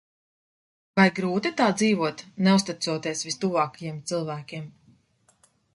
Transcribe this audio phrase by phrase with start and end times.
[0.99, 4.71] Vai grūti tā dzīvot, neuzticoties vistuvākajiem cilvēkiem?